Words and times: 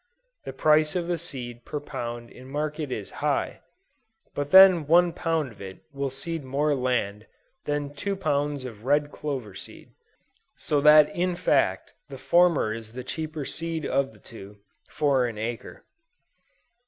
The 0.45 0.51
price 0.53 0.95
of 0.95 1.05
the 1.05 1.19
seed 1.19 1.63
per 1.63 1.79
pound 1.79 2.31
in 2.31 2.47
market 2.49 2.91
is 2.91 3.11
high; 3.21 3.59
but 4.33 4.49
then 4.49 4.87
one 4.87 5.13
pound 5.13 5.51
of 5.51 5.61
it 5.61 5.83
will 5.93 6.09
seed 6.09 6.43
more 6.43 6.73
land, 6.73 7.27
than 7.65 7.93
two 7.93 8.15
pounds 8.15 8.65
of 8.65 8.83
red 8.83 9.11
clover 9.11 9.53
seed; 9.53 9.91
so 10.57 10.81
that 10.81 11.15
in 11.15 11.35
fact 11.35 11.93
the 12.09 12.17
former 12.17 12.73
is 12.73 12.93
the 12.93 13.03
cheaper 13.03 13.45
seed 13.45 13.85
of 13.85 14.11
the 14.11 14.17
two, 14.19 14.57
for 14.89 15.27
an 15.27 15.37
acre." 15.37 15.83